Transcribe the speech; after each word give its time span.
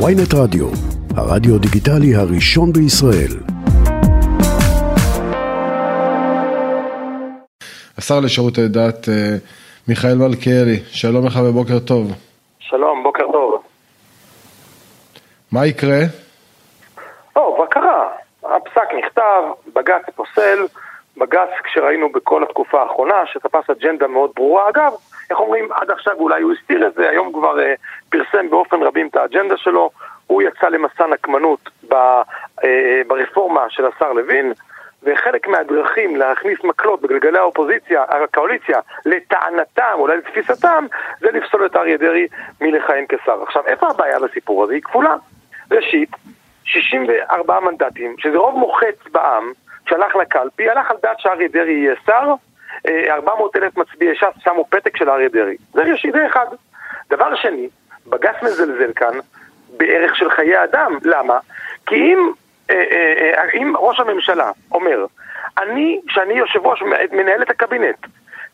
ויינט 0.00 0.34
רדיו, 0.34 0.66
הרדיו 1.16 1.58
דיגיטלי 1.58 2.14
הראשון 2.14 2.72
בישראל. 2.72 3.34
השר 7.98 8.20
לשירותי 8.24 8.68
דת 8.68 9.08
אה, 9.08 9.36
מיכאל 9.88 10.14
מלכיאלי, 10.14 10.76
שלום 10.86 11.26
לך 11.26 11.38
ובוקר 11.44 11.78
טוב. 11.78 12.12
שלום, 12.58 13.02
בוקר 13.02 13.32
טוב. 13.32 13.62
מה 15.52 15.66
יקרה? 15.66 16.00
או, 17.36 17.58
מה 17.58 17.66
קרה? 17.66 18.08
הפסק 18.42 18.88
נכתב, 18.98 19.42
בג"ץ 19.74 20.14
פוסל, 20.14 20.66
בג"ץ 21.16 21.50
כשראינו 21.64 22.12
בכל 22.12 22.42
התקופה 22.42 22.82
האחרונה 22.82 23.14
שתפס 23.32 23.70
אג'נדה 23.70 24.06
מאוד 24.06 24.30
ברורה, 24.36 24.68
אגב, 24.68 24.92
איך 25.32 25.40
אומרים, 25.40 25.68
עד 25.72 25.90
עכשיו 25.90 26.14
אולי 26.18 26.42
הוא 26.42 26.52
הסתיר 26.52 26.86
את 26.86 26.94
זה, 26.94 27.10
היום 27.10 27.32
כבר 27.32 27.56
uh, 27.58 27.62
פרסם 28.10 28.50
באופן 28.50 28.82
רבים 28.82 29.08
את 29.08 29.16
האג'נדה 29.16 29.56
שלו, 29.56 29.90
הוא 30.26 30.42
יצא 30.42 30.68
למסע 30.68 31.06
נקמנות 31.06 31.70
ב, 31.88 31.94
uh, 31.94 32.64
ברפורמה 33.06 33.66
של 33.68 33.84
השר 33.86 34.12
לוין, 34.12 34.52
וחלק 35.02 35.48
מהדרכים 35.48 36.16
להכניס 36.16 36.58
מקלות 36.64 37.00
בגלגלי 37.00 37.38
האופוזיציה, 37.38 38.04
הקואליציה, 38.08 38.80
לטענתם, 39.06 39.94
אולי 39.94 40.16
לתפיסתם, 40.16 40.86
זה 41.20 41.28
לפסול 41.32 41.66
את 41.66 41.76
אריה 41.76 41.96
דרעי 41.96 42.26
מלכהן 42.60 43.04
כשר. 43.08 43.42
עכשיו, 43.42 43.62
איפה 43.66 43.88
הבעיה 43.90 44.20
בסיפור 44.20 44.64
הזה? 44.64 44.74
היא 44.74 44.82
כפולה. 44.82 45.14
ראשית, 45.70 46.10
64 46.64 47.60
מנדטים, 47.60 48.14
שזה 48.18 48.38
רוב 48.38 48.58
מוחץ 48.58 48.96
בעם, 49.12 49.52
שהלך 49.88 50.16
לקלפי, 50.16 50.70
הלך 50.70 50.90
על 50.90 50.96
דעת 51.02 51.20
שאריה 51.20 51.48
דרעי 51.48 51.72
יהיה 51.72 51.94
שר, 52.06 52.34
400 52.86 53.56
אלף 53.56 53.76
מצביעי 53.76 54.14
ש"ס 54.14 54.42
שמו 54.44 54.64
פתק 54.70 54.96
של 54.96 55.10
אריה 55.10 55.28
דרעי. 55.28 55.56
זה 55.72 55.82
ראשית, 55.82 56.12
זה 56.12 56.26
אחד. 56.26 56.46
דבר 57.10 57.34
שני, 57.34 57.68
בג"ץ 58.06 58.42
מזלזל 58.42 58.92
כאן 58.96 59.18
בערך 59.76 60.16
של 60.16 60.30
חיי 60.30 60.64
אדם. 60.64 60.98
למה? 61.04 61.38
כי 61.86 61.94
אם, 61.94 62.32
אה, 62.70 62.76
אה, 62.76 63.32
אה, 63.38 63.50
אם 63.54 63.72
ראש 63.76 64.00
הממשלה 64.00 64.50
אומר, 64.72 65.06
אני, 65.58 66.00
כשאני 66.08 66.34
יושב 66.34 66.66
ראש, 66.66 66.82
מנהל 67.12 67.42
את 67.42 67.50
הקבינט, 67.50 68.06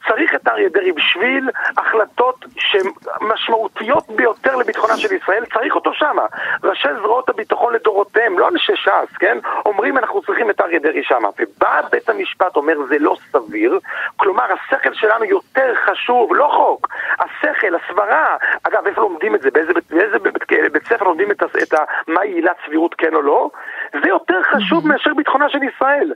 צריך 0.08 0.34
את 0.34 0.48
אריה 0.48 0.68
דרעי 0.68 0.92
בשביל 0.92 1.50
החלטות 1.76 2.44
שמשמעותיות 2.56 4.04
ביותר 4.16 4.56
לביטחונה 4.56 4.96
של 4.96 5.14
ישראל, 5.14 5.44
צריך 5.54 5.74
אותו 5.74 5.94
שמה. 5.94 6.26
ראשי 6.64 6.88
זרועות 7.02 7.28
הביטחון 7.28 7.74
לדורותיהם, 7.74 8.38
לא 8.38 8.48
אנשי 8.48 8.76
ש"ס, 8.76 9.16
כן? 9.18 9.38
אומרים 9.66 9.98
אנחנו 9.98 10.22
צריכים 10.22 10.50
את 10.50 10.60
אריה 10.60 10.78
דרעי 10.78 11.02
שמה. 11.02 11.28
ובא 11.38 11.80
בית 11.90 12.08
המשפט 12.08 12.56
אומר 12.56 12.74
זה 12.88 12.98
לא 12.98 13.16
סביר, 13.32 13.78
כלומר 14.16 14.44
השכל 14.52 14.94
שלנו 14.94 15.24
יותר 15.24 15.74
חשוב, 15.86 16.34
לא 16.34 16.50
חוק. 16.56 16.88
השכל, 17.18 17.74
הסברה, 17.74 18.36
אגב 18.62 18.86
איפה 18.86 19.00
לומדים 19.00 19.34
את 19.34 19.42
זה? 19.42 19.50
באיזה, 19.50 19.72
באיזה 19.90 20.18
בית, 20.18 20.72
בית 20.72 20.84
ספר 20.84 21.04
לומדים 21.04 21.30
את, 21.30 21.42
את 21.42 21.74
ה... 21.74 21.78
מהי 22.08 22.32
עילת 22.32 22.56
סבירות 22.66 22.94
כן 22.94 23.14
או 23.14 23.22
לא? 23.22 23.50
זה 23.92 24.08
יותר 24.08 24.42
חשוב 24.42 24.88
מאשר 24.88 25.14
ביטחונה 25.14 25.48
של 25.48 25.62
ישראל. 25.62 26.12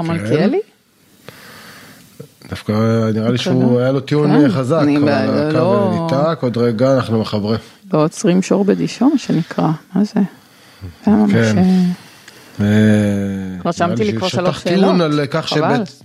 השר 0.00 0.12
מלכיאלי? 0.12 0.60
דווקא 2.50 2.72
נראה 3.14 3.30
לי 3.30 3.38
שהוא, 3.38 3.80
היה 3.80 3.92
לו 3.92 4.00
טיעון 4.00 4.30
כן, 4.30 4.50
חזק, 4.50 4.78
אני 4.82 4.96
הקו 4.96 5.06
לא- 5.52 6.08
ניתק, 6.12 6.42
עוד 6.42 6.56
רגע 6.56 6.94
אנחנו 6.96 7.20
מחברים. 7.20 7.58
לא 7.92 8.04
עוצרים 8.04 8.42
שור 8.42 8.64
בדישו, 8.64 9.08
מה 9.08 9.18
שנקרא. 9.18 9.68
מה 9.94 10.04
זה? 10.04 10.20
כן. 11.04 11.56
אה, 12.60 12.66
רשמתי 13.64 13.94
נראה 13.94 14.12
לי 14.12 14.18
כבר 14.18 14.28
ששטח 14.28 14.40
שלוש 14.42 14.62
שאלות. 14.62 14.94
חבל. 15.30 15.42
שבית... 15.42 16.02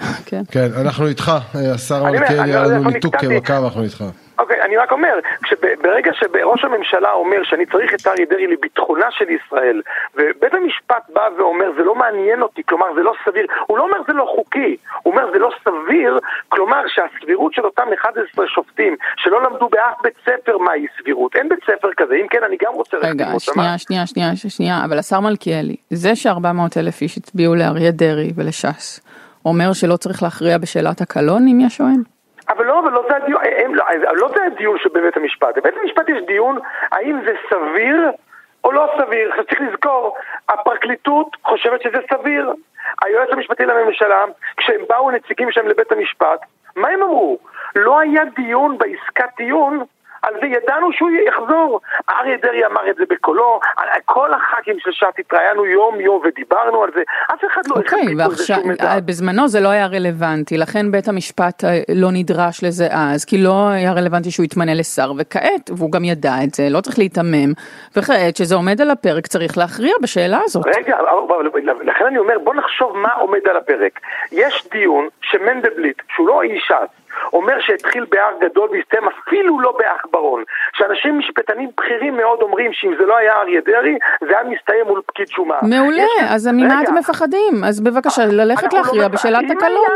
כן. 0.26 0.42
כן, 0.50 0.68
אנחנו 0.76 1.06
איתך, 1.06 1.32
אה, 1.54 1.74
השר 1.74 1.94
אני 1.96 2.08
אומר, 2.08 2.20
מלכיאלי, 2.20 2.42
אני 2.42 2.50
היה 2.50 2.64
לנו 2.64 2.90
ניתוק. 2.90 3.14
בקו, 3.24 3.52
אנחנו 3.64 3.82
איתך. 3.82 4.04
אוקיי, 4.38 4.53
אני 4.74 4.82
רק 4.82 4.92
אומר, 4.92 5.18
ברגע 5.82 6.10
שראש 6.14 6.64
הממשלה 6.64 7.12
אומר 7.12 7.42
שאני 7.42 7.66
צריך 7.66 7.94
את 7.94 8.06
אריה 8.06 8.26
דרעי 8.30 8.46
לביטחונה 8.46 9.06
של 9.10 9.24
ישראל, 9.30 9.82
ובית 10.14 10.54
המשפט 10.54 11.10
בא 11.12 11.28
ואומר 11.38 11.72
זה 11.76 11.82
לא 11.84 11.94
מעניין 11.94 12.42
אותי, 12.42 12.62
כלומר 12.68 12.86
זה 12.94 13.00
לא 13.00 13.12
סביר, 13.24 13.46
הוא 13.66 13.78
לא 13.78 13.82
אומר 13.82 13.98
זה 14.06 14.12
לא 14.12 14.24
חוקי, 14.36 14.76
הוא 15.02 15.12
אומר 15.12 15.32
זה 15.32 15.38
לא 15.38 15.50
סביר, 15.64 16.18
כלומר 16.48 16.82
שהסבירות 16.86 17.52
של 17.54 17.64
אותם 17.64 17.88
11 18.00 18.46
שופטים 18.48 18.96
שלא 19.16 19.42
למדו 19.42 19.68
באף 19.68 20.02
בית 20.02 20.14
ספר 20.24 20.58
מהי 20.58 20.86
סבירות, 20.98 21.36
אין 21.36 21.48
בית 21.48 21.60
ספר 21.64 21.88
כזה, 21.96 22.14
אם 22.14 22.26
כן 22.30 22.42
אני 22.48 22.56
גם 22.62 22.72
רוצה 22.74 22.96
רגע, 22.96 23.26
שנייה, 23.38 23.78
שנייה, 23.78 24.06
שנייה, 24.06 24.36
שנייה, 24.36 24.84
אבל 24.84 24.98
השר 24.98 25.20
מלכיאלי, 25.20 25.76
זה 25.90 26.16
ש-400 26.16 26.80
אלף 26.80 27.02
איש 27.02 27.16
הצביעו 27.16 27.54
לאריה 27.54 27.90
דרעי 27.90 28.32
ולש"ס, 28.36 29.00
אומר 29.44 29.72
שלא 29.72 29.96
צריך 29.96 30.22
להכריע 30.22 30.58
בשאלת 30.58 31.00
הקלון, 31.00 31.48
אם 31.48 31.60
יש 31.60 31.76
שואל? 31.76 32.13
אבל 32.56 32.66
לא, 32.66 32.80
אבל 32.80 32.92
לא 32.92 33.04
זה 33.08 33.16
הדיון, 33.16 33.40
הם, 33.64 33.74
לא, 33.74 33.84
לא 34.12 34.28
זה 34.28 34.44
הדיון 34.44 34.78
שבבית 34.78 35.16
המשפט. 35.16 35.58
בבית 35.58 35.74
המשפט 35.82 36.08
יש 36.08 36.22
דיון 36.26 36.58
האם 36.92 37.20
זה 37.24 37.32
סביר 37.50 38.10
או 38.64 38.72
לא 38.72 38.86
סביר. 38.98 39.30
עכשיו 39.30 39.44
צריך 39.44 39.60
לזכור, 39.60 40.16
הפרקליטות 40.48 41.36
חושבת 41.44 41.82
שזה 41.82 41.98
סביר. 42.12 42.52
היועץ 43.02 43.28
המשפטי 43.32 43.66
לממשלה, 43.66 44.24
כשהם 44.56 44.80
באו 44.88 45.10
נציגים 45.10 45.52
שלהם 45.52 45.68
לבית 45.68 45.92
המשפט, 45.92 46.40
מה 46.76 46.88
הם 46.88 47.02
אמרו? 47.02 47.38
לא 47.76 47.98
היה 47.98 48.24
דיון 48.24 48.78
בעסקת 48.78 49.28
טיעון 49.36 49.84
על 50.26 50.34
זה 50.40 50.46
ידענו 50.46 50.92
שהוא 50.92 51.10
יחזור. 51.28 51.80
אריה 52.10 52.36
דרעי 52.42 52.66
אמר 52.66 52.90
את 52.90 52.96
זה 52.96 53.04
בקולו, 53.10 53.60
כל 54.04 54.32
הח"כים 54.34 54.76
של 54.78 54.92
ש"ס 54.92 55.18
התראיינו 55.18 55.66
יום 55.66 56.00
יום 56.00 56.22
ודיברנו 56.24 56.82
על 56.82 56.90
זה, 56.94 57.02
אף 57.34 57.44
אחד 57.46 57.62
לא 57.66 57.74
אוקיי, 57.76 57.98
החליט 58.00 58.10
על 58.10 58.16
זה 58.16 58.28
ועכשיו, 58.28 58.58
מידע. 58.64 59.00
בזמנו 59.04 59.48
זה 59.48 59.60
לא 59.60 59.68
היה 59.68 59.86
רלוונטי, 59.86 60.58
לכן 60.58 60.90
בית 60.92 61.08
המשפט 61.08 61.64
אה, 61.64 61.70
לא 61.94 62.08
נדרש 62.12 62.64
לזה 62.64 62.86
אז, 62.90 63.24
כי 63.24 63.38
לא 63.38 63.68
היה 63.68 63.92
רלוונטי 63.92 64.30
שהוא 64.30 64.44
יתמנה 64.44 64.74
לשר, 64.74 65.12
וכעת, 65.18 65.70
והוא 65.76 65.92
גם 65.92 66.04
ידע 66.04 66.34
את 66.44 66.54
זה, 66.54 66.62
לא 66.70 66.80
צריך 66.80 66.98
להיתמם, 66.98 67.52
וכעת 67.96 68.36
שזה 68.36 68.54
עומד 68.54 68.80
על 68.80 68.90
הפרק 68.90 69.26
צריך 69.26 69.58
להכריע 69.58 69.94
בשאלה 70.02 70.38
הזאת. 70.44 70.66
רגע, 70.76 70.96
אבל- 71.00 71.50
לכן 71.84 72.04
אני 72.06 72.18
אומר, 72.18 72.38
בוא 72.38 72.54
נחשוב 72.54 72.96
מה 72.96 73.12
עומד 73.12 73.48
על 73.50 73.56
הפרק. 73.56 74.00
יש 74.32 74.68
דיון 74.72 75.08
שמנדלבליט, 75.22 76.02
שהוא 76.14 76.28
לא 76.28 76.42
איש 76.42 76.62
ש"ס, 76.68 77.03
אומר 77.32 77.54
שהתחיל 77.60 78.06
בהר 78.10 78.30
גדול 78.40 78.68
והסתיים 78.72 79.02
אפילו 79.08 79.60
לא 79.60 79.72
בעכברון. 79.78 80.42
שאנשים 80.76 81.18
משפטנים 81.18 81.70
בכירים 81.78 82.16
מאוד 82.16 82.42
אומרים 82.42 82.72
שאם 82.72 82.94
זה 82.98 83.06
לא 83.06 83.16
היה 83.16 83.32
אריה 83.40 83.60
דרעי, 83.60 83.94
זה 84.20 84.38
היה 84.38 84.48
מסתיים 84.48 84.86
מול 84.86 85.00
פקיד 85.06 85.28
שומה. 85.28 85.54
מעולה, 85.62 86.02
יש- 86.02 86.30
אז 86.30 86.46
ממה 86.52 86.82
אתם 86.82 86.94
מפחדים? 86.94 87.64
אז 87.66 87.80
בבקשה, 87.80 88.22
ללכת 88.26 88.64
אנחנו 88.64 88.78
לא 88.78 88.82
להכריע 88.84 89.08
מפ- 89.08 89.14
בשאלת 89.14 89.50
הקלון. 89.50 89.86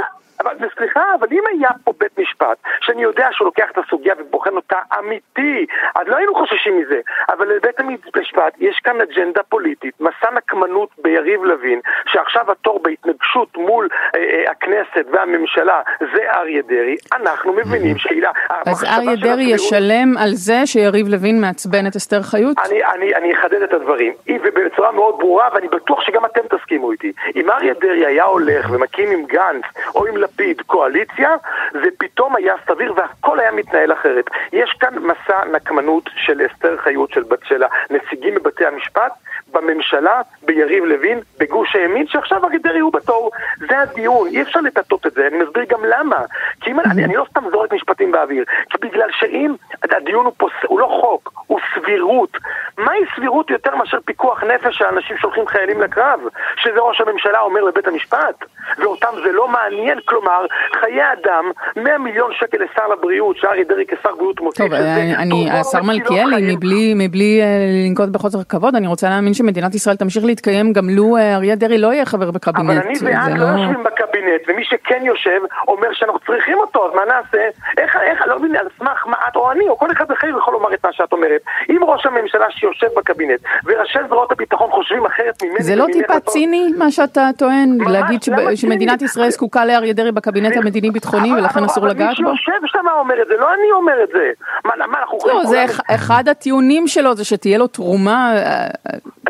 אבל 0.41 0.69
סליחה, 0.79 1.01
אבל 1.21 1.27
אם 1.33 1.43
היה 1.53 1.69
פה 1.85 1.93
בית 2.01 2.19
משפט, 2.19 2.59
שאני 2.81 3.03
יודע 3.03 3.29
שהוא 3.33 3.47
לוקח 3.47 3.71
את 3.73 3.79
הסוגיה 3.79 4.15
ובוחן 4.19 4.57
אותה 4.57 4.77
אמיתי, 4.99 5.67
אז 5.95 6.07
לא 6.07 6.17
היינו 6.17 6.35
חוששים 6.35 6.81
מזה. 6.81 7.01
אבל 7.29 7.49
לבית 7.49 7.81
המשפט 7.81 8.53
יש 8.59 8.81
כאן 8.85 9.01
אג'נדה 9.01 9.43
פוליטית, 9.43 9.95
מסע 10.01 10.31
נקמנות 10.37 10.89
ביריב 11.03 11.45
לוין, 11.45 11.81
שעכשיו 12.07 12.53
התור 12.53 12.81
בהתנגשות 12.83 13.57
מול 13.57 13.89
אה, 14.15 14.21
אה, 14.21 14.51
הכנסת 14.51 15.07
והממשלה 15.13 15.81
זה 16.01 16.33
אריה 16.35 16.63
דרעי, 16.63 16.97
אנחנו 17.13 17.53
מבינים 17.53 17.99
שהילה... 17.99 18.31
אז 18.67 18.85
אריה 18.85 19.17
דרעי 19.17 19.45
ישלם 19.45 20.19
על 20.19 20.31
זה 20.33 20.67
שיריב 20.67 21.09
לוין 21.09 21.41
מעצבן 21.41 21.87
את 21.87 21.97
אסתר 21.97 22.23
חיות? 22.23 22.57
אני, 22.67 22.85
אני, 22.85 23.15
אני 23.15 23.35
אחדד 23.35 23.63
את 23.63 23.73
הדברים, 23.73 24.13
ובצורה 24.45 24.93
מאוד 24.93 25.15
ברורה, 25.19 25.49
ואני 25.55 25.69
בטוח 25.69 26.01
שגם 26.03 26.25
אתם 26.25 26.41
תסכימו 26.57 26.93
איתי. 26.93 27.13
אם 27.37 27.51
אריה 27.51 27.75
דרעי 27.81 28.07
היה 28.07 28.25
הולך 28.25 28.71
ומקים 28.71 29.11
עם 29.11 29.25
גנץ 29.27 29.65
או 29.95 30.07
עם 30.07 30.17
לפיד 30.33 30.61
קואליציה, 30.67 31.37
זה 31.73 31.89
פתאום 31.99 32.37
היה 32.37 32.55
סביר 32.67 32.95
והכל 32.97 33.41
היה 33.41 33.53
מתנהל 33.53 33.93
אחרת. 33.93 34.25
יש 34.53 34.71
כאן 34.81 34.95
מסע 34.99 35.45
נקמנות 35.53 36.11
של 36.17 36.41
אסתר 36.47 36.77
חיות, 36.77 37.11
של, 37.11 37.23
בת- 37.23 37.45
של 37.45 37.63
הנציגים 37.91 38.35
בבתי 38.35 38.67
המשפט, 38.67 39.13
בממשלה, 39.53 40.21
ביריב 40.43 40.85
לוין, 40.85 41.21
בגוש 41.39 41.77
הימין, 41.77 42.07
שעכשיו 42.07 42.45
אריה 42.45 42.59
דרעי 42.59 42.79
הוא 42.81 42.93
בתור. 42.93 43.31
זה 43.69 43.81
הדיון, 43.81 44.29
אי 44.29 44.43
אפשר 44.43 44.61
לטאטות 44.61 45.07
את 45.07 45.13
זה, 45.13 45.27
אני 45.27 45.39
מסביר 45.39 45.65
גם 45.65 45.85
למה. 45.85 46.17
כי 46.61 46.71
אם, 46.71 46.81
אני, 46.81 47.05
אני 47.05 47.17
לא 47.17 47.27
סתם 47.31 47.41
זורק 47.51 47.73
משפטים 47.73 48.13
באוויר, 48.13 48.45
כי 48.71 48.79
בגלל 48.81 49.09
שאם 49.13 49.55
הדיון 49.83 50.25
הוא, 50.25 50.33
פוס, 50.37 50.53
הוא 50.67 50.81
לא 50.81 50.99
חוק, 51.01 51.33
הוא 51.47 51.59
סבירות. 51.75 52.37
מהי 52.79 53.01
סבירות 53.17 53.51
יותר 53.51 53.77
מאשר 53.77 53.99
פיקוח 54.05 54.43
נפש 54.45 54.79
שאנשים 54.79 55.17
שולחים 55.17 55.47
חיילים 55.47 55.81
לקרב? 55.81 56.21
שזה 56.57 56.81
ראש 56.81 57.01
הממשלה 57.01 57.41
אומר 57.41 57.61
לבית 57.61 57.89
המשפט? 57.89 58.45
ואותם 58.79 59.09
זה 59.25 59.33
לא 59.33 59.49
מעניין, 59.49 59.99
כלומר, 60.05 60.47
חיי 60.81 61.03
אדם, 61.13 61.45
100 61.77 61.99
מיליון 61.99 62.31
שקל 62.35 62.59
לשר 62.65 62.89
לבריאות, 62.89 63.37
שאריה 63.37 63.65
דרעי 63.65 63.85
כשר 63.87 64.15
בריאות 64.15 64.41
מוסיף 64.41 64.59
טוב, 64.59 64.73
אני, 64.73 65.17
אני, 65.17 65.31
תורמו 65.31 65.61
השר 65.61 65.83
מצילות 65.83 66.11
מלכיאלי. 66.11 66.57
מבלי, 66.57 66.95
מבלי 66.97 67.41
אה, 67.43 67.47
לנקוט 67.87 68.09
בחוסר 68.09 68.39
כבוד, 68.49 68.75
אני 68.75 68.87
רוצה 68.87 69.09
להאמין 69.09 69.35
שמדינת 69.35 69.75
ישראל 69.75 69.97
תמשיך 69.97 70.25
להתקיים 70.25 70.73
גם 70.73 70.85
לו 70.91 71.17
אה, 71.17 71.35
אריה 71.37 71.57
דרעי 71.57 71.79
לא 71.79 71.93
יהיה 71.93 72.07
חבר 72.07 72.31
בקבינט. 72.31 72.71
אבל 72.71 72.79
אני 72.79 72.95
ואת 73.03 73.39
לא 73.39 73.45
יושבים 73.45 73.85
בקבינט, 73.85 74.43
ומי 74.49 74.65
שכן 74.65 75.03
יושב 75.05 75.41
אומר 75.69 75.89
שאנחנו 75.93 76.19
צריכים 76.19 76.59
אותו, 76.59 76.87
אז 76.87 76.95
מה 76.95 77.05
נעשה? 77.05 77.49
איך, 77.79 77.97
איך, 77.97 78.23
לא 78.27 78.39
מבין, 78.39 78.57
על 78.57 78.67
סמך 78.79 79.07
מה 79.07 79.17
את 79.29 79.37
או 79.37 79.53
אני, 79.53 79.69
או 79.69 79.79
כל 79.79 79.93
אחד 79.93 80.11
אחר 80.11 80.27
יכול 80.27 80.55
לומר 80.55 80.75
את 80.75 80.85
מה 80.85 80.93
שאת 80.93 81.13
אומרת. 81.13 81.41
אם 81.71 81.81
ראש 81.85 82.07
הממשלה 82.07 82.47
שיושב 82.73 82.95
בקבינט, 82.97 83.41
וראשי 83.65 83.99
זרועות 84.09 84.33
הביטחון 84.33 84.71
חושבים 84.71 85.07
אחרת 85.07 85.43
ממני... 85.43 85.63
זה 85.63 85.77
לא 85.77 85.87
טיפה 85.93 86.15
אותו... 86.15 86.31
ציני 86.31 86.73
מה 86.79 86.91
שאתה 86.91 87.29
טוען? 87.39 87.79
להגיד 87.91 88.21
למה 88.29 88.57
שמדינת? 88.57 89.03
ישראל 89.03 89.31
זקוקה 89.31 89.65
לאריה 89.65 89.93
דרעי 89.93 90.13
בקבינט 90.13 90.57
המדיני-ביטחוני 90.57 91.31
אבל- 91.33 91.41
ולכן 91.41 91.59
אבל- 91.59 91.67
אסור 91.67 91.85
אבל 91.85 91.93
לגעת 91.93 92.17
בו? 92.23 92.31
מי 92.31 92.37
שיושב 92.37 92.67
שם 92.67 92.89
אומר 92.99 93.23
את 93.23 93.27
זה, 93.29 93.35
לא 93.37 93.55
אני 93.55 93.73
אומר 93.73 94.05
את 94.05 94.09
זה. 94.13 94.31
מה, 94.65 94.87
מה 94.87 94.99
אנחנו 94.99 95.19
לא, 95.27 95.45
זה 95.45 95.65
אחד 95.95 96.29
הטיעונים 96.29 96.89
שלו 96.89 97.15
זה 97.15 97.25
שתהיה 97.25 97.59
לו 97.59 97.67
תרומה, 97.67 98.33
אה, 98.37 98.67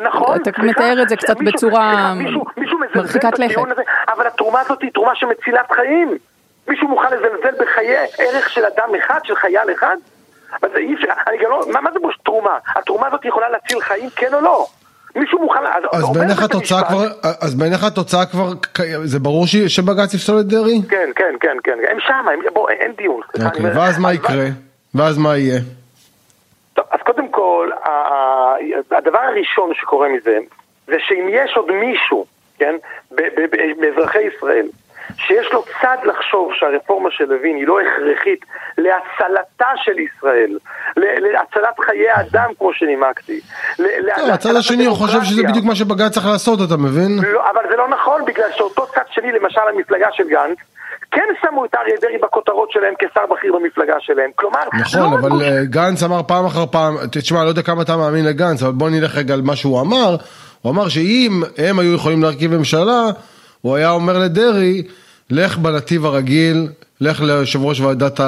נכון, 0.02 0.36
אתה 0.42 0.62
מתאר 0.62 1.02
את 1.02 1.08
זה 1.08 1.16
קצת 1.16 1.36
בצורה 1.46 2.14
מרחיקת 2.94 3.38
לכת. 3.38 3.60
אבל 4.08 4.26
התרומה 4.26 4.60
הזאת 4.60 4.82
היא 4.82 4.90
תרומה 4.94 5.14
שמצילת 5.14 5.70
חיים. 5.72 6.18
מישהו 6.68 6.88
מוכן 6.88 7.08
לזלזל 7.12 7.64
בחיי 7.64 7.96
ערך 8.18 8.50
של 8.50 8.64
אדם 8.64 8.88
אחד, 8.98 9.20
של 9.24 9.36
חייל 9.36 9.70
אחד? 9.78 9.96
אבל 10.62 10.68
זה 10.72 10.78
אי 10.78 10.94
אפשר, 10.94 11.06
אני 11.28 11.36
גם 11.44 11.50
לא, 11.50 11.60
מה, 11.72 11.80
מה 11.80 11.90
זה 11.92 11.98
בוש? 11.98 12.17
התרומה 12.76 13.06
הזאת 13.06 13.24
יכולה 13.24 13.48
להציל 13.48 13.80
חיים, 13.80 14.10
כן 14.16 14.34
או 14.34 14.40
לא? 14.40 14.66
מישהו 15.16 15.38
מוכן, 15.38 15.58
אז, 15.66 16.02
אז 16.02 16.16
בעיניך 16.16 16.42
התוצאה 16.42 16.82
כבר, 16.88 17.06
אז 17.40 17.54
בעיניך 17.54 17.84
התוצאה 17.84 18.26
כבר, 18.26 18.52
זה 19.04 19.18
ברור 19.18 19.46
ש- 19.46 19.56
שבג"ץ 19.56 20.14
יפסול 20.14 20.40
את 20.40 20.46
דרעי? 20.46 20.80
כן, 20.90 21.10
כן, 21.16 21.34
כן, 21.40 21.56
כן, 21.64 21.78
הם 21.90 21.96
שמה, 22.00 22.30
הם, 22.32 22.40
בוא, 22.52 22.70
אין 22.70 22.92
דיון. 22.96 23.20
אני 23.36 23.44
אוקיי, 23.46 23.60
אומר- 23.60 23.72
ואז 23.80 23.98
מה 23.98 24.08
אז- 24.10 24.14
יקרה? 24.14 24.44
ואז 24.94 25.18
מה 25.18 25.36
יהיה? 25.36 25.60
טוב, 26.74 26.84
אז 26.90 27.00
קודם 27.06 27.28
כל, 27.28 27.70
הדבר 28.90 29.18
הראשון 29.18 29.70
שקורה 29.74 30.08
מזה, 30.08 30.38
זה 30.86 30.94
שאם 30.98 31.28
יש 31.30 31.56
עוד 31.56 31.70
מישהו, 31.72 32.26
כן, 32.58 32.74
באזרחי 33.80 34.18
ישראל, 34.36 34.66
שיש 35.16 35.46
לו 35.52 35.64
צד 35.82 35.96
לחשוב 36.04 36.50
שהרפורמה 36.54 37.08
של 37.12 37.24
לוין 37.24 37.56
היא 37.56 37.66
לא 37.66 37.78
הכרחית 37.80 38.44
להצלתה 38.78 39.66
של 39.76 39.98
ישראל, 39.98 40.58
להצלת 40.96 41.76
חיי 41.86 42.10
האדם 42.10 42.50
כמו 42.58 42.70
שנימקתי. 42.74 43.40
ל- 43.78 43.82
לא, 44.28 44.32
הצד 44.32 44.56
השני 44.56 44.86
הוא 44.86 44.96
חושב 44.96 45.22
שזה. 45.24 45.42
בדיוק 45.42 45.64
מה 45.64 45.74
שבג"ץ 45.74 46.12
צריך 46.14 46.26
לעשות, 46.26 46.58
אתה 46.68 46.76
מבין? 46.76 47.18
לא, 47.32 47.50
אבל 47.50 47.60
זה 47.70 47.76
לא 47.76 47.88
נכון, 47.88 48.24
בגלל 48.24 48.48
שאותו 48.56 48.86
צד 48.94 49.02
שני, 49.10 49.32
למשל 49.32 49.60
המפלגה 49.74 50.06
של 50.12 50.24
גנץ, 50.28 50.58
כן 51.10 51.24
שמו 51.42 51.64
את 51.64 51.74
אריה 51.74 51.96
דרעי 52.02 52.18
בכותרות 52.18 52.70
שלהם 52.72 52.94
כשר 52.98 53.20
בכיר 53.30 53.52
במפלגה 53.56 53.94
שלהם. 54.00 54.30
כלומר, 54.34 54.58
נכון, 54.80 55.00
לא 55.12 55.18
אבל 55.18 55.32
רק- 55.32 55.42
אה, 55.42 55.64
גנץ 55.64 56.02
אמר 56.02 56.22
פעם 56.22 56.44
אחר 56.46 56.66
פעם, 56.66 56.94
תשמע, 57.12 57.44
לא 57.44 57.48
יודע 57.48 57.62
כמה 57.62 57.82
אתה 57.82 57.96
מאמין 57.96 58.24
לגנץ, 58.24 58.62
אבל 58.62 58.72
בוא 58.72 58.90
נלך 58.90 59.16
רגע 59.16 59.34
על 59.34 59.42
מה 59.42 59.56
שהוא 59.56 59.80
אמר. 59.80 60.16
הוא 60.62 60.72
אמר 60.72 60.88
שאם 60.88 61.30
הם 61.58 61.78
היו 61.78 61.94
יכולים 61.94 62.22
להרכיב 62.22 62.54
ממשלה, 62.56 63.02
הוא 63.60 63.76
היה 63.76 63.90
אומר 63.90 64.18
לדרעי, 64.18 64.82
לך 65.30 65.58
בנתיב 65.58 66.06
הרגיל, 66.06 66.68
לך 67.00 67.20
ליושב 67.20 67.64
ראש 67.64 67.80
ועדת 67.80 68.20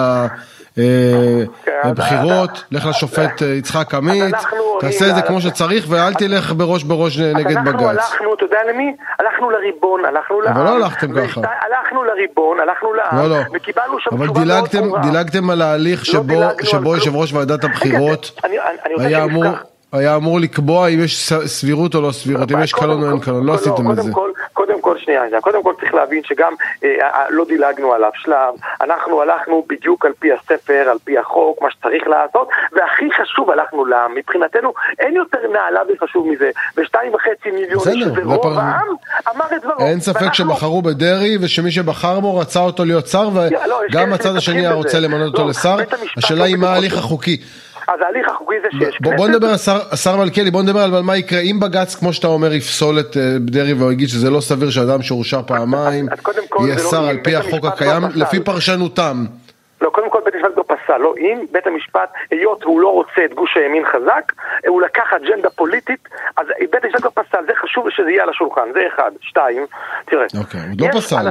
כן, 1.65 1.73
הבחירות, 1.82 2.65
לך 2.73 2.87
לשופט 2.87 3.43
אה, 3.43 3.49
יצחק 3.49 3.94
עמית, 3.94 4.35
אנחנו 4.35 4.79
תעשה 4.81 5.11
את 5.11 5.15
זה 5.15 5.23
כמו 5.23 5.41
שצריך 5.41 5.87
ואל 5.88 6.15
תלך 6.15 6.53
בראש 6.53 6.82
בראש 6.82 7.19
נגד 7.19 7.56
אנחנו 7.56 7.73
בג"ץ. 7.73 7.82
הלכנו, 7.82 8.35
אתה 8.35 8.44
יודע 8.44 8.59
למי? 8.73 8.97
הלכנו 9.19 9.50
לריבון, 9.50 10.05
הלכנו 10.05 10.41
לעם. 10.41 10.56
אבל 10.56 10.65
לא 10.65 10.77
הלכתם 10.77 11.15
ככה. 11.15 11.41
הלכנו 11.41 12.05
לריבון, 12.05 12.61
הלכנו 12.61 12.94
לעם, 12.94 13.19
לא, 13.19 13.29
לא. 13.29 13.37
וקיבלנו 13.55 14.00
שם 14.00 14.11
אבל 14.12 14.27
תשובה 14.27 14.44
מאוד 14.44 14.69
ברורה. 14.73 15.00
דילגתם 15.03 15.50
על 15.50 15.62
ההליך 15.62 16.06
שבו, 16.06 16.43
על 16.43 16.55
שבו. 16.62 16.94
יושב 16.94 17.17
ראש 17.17 17.32
ועדת 17.32 17.65
הבחירות 17.65 18.41
היה 18.99 19.25
אמור, 19.25 19.44
שנפתח. 19.44 19.62
היה 19.93 20.17
אמור 20.17 20.41
לקבוע 20.41 20.88
אם 20.88 21.00
יש 21.05 21.32
סבירות 21.47 21.94
או 21.94 22.00
לא 22.00 22.11
סבירות, 22.12 22.53
אם 22.53 22.62
יש 22.62 22.73
קלון 22.73 23.03
או 23.03 23.11
אין 23.11 23.21
קלון, 23.21 23.47
לא 23.47 23.55
עשיתם 23.55 23.91
את 23.91 23.97
זה. 23.97 24.03
קודם 24.03 24.15
כל, 24.15 24.31
שנייה, 25.10 25.26
שנייה. 25.26 25.40
קודם 25.40 25.62
כל 25.62 25.74
צריך 25.80 25.94
להבין 25.94 26.22
שגם 26.24 26.52
אה, 26.84 26.88
אה, 27.02 27.24
לא 27.30 27.44
דילגנו 27.44 27.92
עליו 27.92 28.10
שלב, 28.14 28.54
אנחנו 28.80 29.22
הלכנו 29.22 29.64
בדיוק 29.68 30.06
על 30.06 30.12
פי 30.18 30.28
הספר, 30.32 30.86
על 30.90 30.98
פי 31.04 31.18
החוק, 31.18 31.62
מה 31.62 31.70
שצריך 31.70 32.02
לעשות, 32.06 32.48
והכי 32.72 33.04
חשוב 33.22 33.50
הלכנו 33.50 33.84
לעם. 33.84 34.14
מבחינתנו 34.14 34.72
אין 34.98 35.16
יותר 35.16 35.38
נעלה 35.52 35.80
וחשוב 35.94 36.26
מזה, 36.28 36.50
ושתיים 36.76 37.14
וחצי 37.14 37.50
מיליון, 37.50 37.80
שזה 37.80 37.92
זה 38.14 38.20
רוב 38.24 38.42
פר- 38.42 38.58
העם, 38.60 38.86
אמר 39.34 39.44
את 39.56 39.62
דברו. 39.62 39.86
אין 39.86 40.00
ספק 40.00 40.20
ואנחנו- 40.20 40.34
שבחרו 40.54 40.82
בדרעי 40.82 41.36
ושמי 41.40 41.70
שבחר 41.70 42.20
בו 42.20 42.36
רצה 42.38 42.60
אותו 42.60 42.84
להיות 42.84 43.06
שר 43.06 43.28
לא, 43.34 43.40
יש 43.46 43.52
וגם 43.90 44.04
כאלה 44.04 44.14
הצד 44.14 44.36
השני 44.36 44.60
היה 44.60 44.72
רוצה. 44.72 45.00
למנות 45.00 45.26
אותו 45.32 45.42
לא, 45.42 45.48
לשר, 45.50 45.76
השאלה 46.16 46.44
היא 46.44 46.54
לא 46.54 46.60
מה 46.60 46.66
בדיוק 46.66 46.74
ההליך. 46.92 46.98
החוקי. 46.98 47.36
אז 47.94 48.00
ההליך 48.00 48.28
החוקי 48.28 48.54
זה 48.62 48.69
שיש 48.70 49.00
בוא, 49.00 49.12
בוא 49.16 49.26
כנסת- 49.26 49.37
נדבר, 49.37 49.52
השר, 49.92 50.16
מלכיאלי, 50.16 50.50
בוא 50.50 50.62
נדבר 50.62 50.81
על 50.81 51.02
מה 51.02 51.16
יקרה 51.16 51.40
אם 51.40 51.60
בג"ץ, 51.60 51.94
כמו 51.94 52.12
שאתה 52.12 52.26
אומר, 52.26 52.52
יפסול 52.52 53.00
את 53.00 53.16
אה, 53.16 53.22
דרעי 53.40 53.72
ויגיד 53.72 54.08
שזה 54.08 54.31
לא 54.31 54.40
סביר 54.40 54.70
שאדם 54.70 55.02
שהורשע 55.02 55.40
פעמיים 55.46 56.06
יהיה 56.60 56.75
לא 56.75 56.90
שר 56.90 57.04
על 57.08 57.19
פי 57.25 57.37
החוק 57.37 57.64
הקיים, 57.64 58.02
לא 58.02 58.08
פסל. 58.08 58.20
לפי 58.22 58.40
פרשנותם. 58.40 59.25
לא, 59.81 59.90
קודם 59.90 60.10
כל 60.10 60.19
בית 60.25 60.34
המשפט 60.34 60.56
לא 60.56 60.64
פסל, 60.66 60.96
לא 60.96 61.14
אם, 61.19 61.44
בית 61.52 61.66
המשפט, 61.66 62.08
היות 62.31 62.64
והוא 62.64 62.81
לא 62.81 62.88
רוצה 62.88 63.25
את 63.25 63.34
גוש 63.34 63.56
הימין 63.56 63.82
חזק, 63.93 64.32
הוא 64.69 64.82
לקח 64.82 65.04
אג'נדה 65.16 65.50
פוליטית, 65.50 66.08
אז 66.36 66.46
בית 66.72 66.84
המשפט 66.84 67.04
לא 67.04 67.10
פסל, 67.14 67.38
זה 67.46 67.52
חשוב 67.62 67.90
שזה 67.90 68.10
יהיה 68.10 68.22
על 68.22 68.28
השולחן, 68.28 68.69
זה 68.75 68.81
אחד. 68.94 69.10
שתיים, 69.20 69.66
תראה. 70.06 70.26
אוקיי, 70.38 70.60
עוד 70.70 70.81
לא 70.81 71.00
פסל. 71.00 71.31